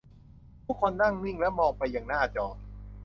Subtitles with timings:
[0.65, 2.47] ทุกคนนั่งนิ่งและมองไปยังหน้าจอ